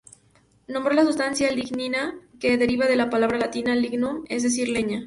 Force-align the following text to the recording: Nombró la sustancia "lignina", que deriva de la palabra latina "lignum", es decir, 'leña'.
Nombró 0.67 0.95
la 0.95 1.05
sustancia 1.05 1.51
"lignina", 1.51 2.15
que 2.39 2.57
deriva 2.57 2.87
de 2.87 2.95
la 2.95 3.11
palabra 3.11 3.37
latina 3.37 3.75
"lignum", 3.75 4.25
es 4.29 4.41
decir, 4.41 4.67
'leña'. 4.67 4.99